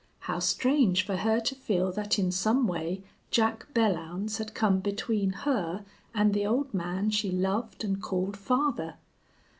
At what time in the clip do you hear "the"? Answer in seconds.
6.33-6.43